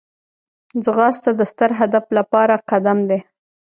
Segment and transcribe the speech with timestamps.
[0.83, 3.19] ځغاسته د ستر هدف لپاره قدم دی